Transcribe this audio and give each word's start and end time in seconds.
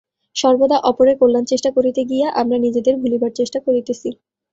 সর্বদা 0.35 0.77
অপরের 0.83 1.15
কল্যাণচেষ্টা 1.21 1.69
করিতে 1.77 2.01
গিয়া 2.09 2.27
আমরা 2.41 2.57
নিজেদের 2.65 2.95
ভুলিবার 3.01 3.31
চেষ্টা 3.39 3.59
করিতেছি। 3.65 4.09